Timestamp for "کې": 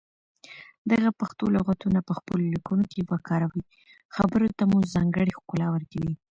2.91-3.07